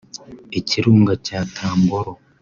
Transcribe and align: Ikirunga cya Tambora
Ikirunga 0.59 1.13
cya 1.25 1.39
Tambora 1.55 2.11